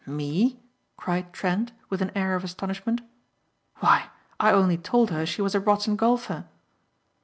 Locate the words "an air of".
2.01-2.43